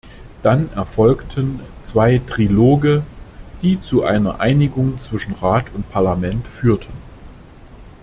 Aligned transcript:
Dann 0.41 0.73
erfolgten 0.73 1.59
zwei 1.77 2.17
Triloge, 2.25 3.03
die 3.61 3.79
zu 3.81 4.01
einer 4.01 4.39
Einigung 4.39 4.99
zwischen 4.99 5.33
Rat 5.35 5.65
und 5.75 5.91
Parlament 5.91 6.47
führten. 6.47 6.89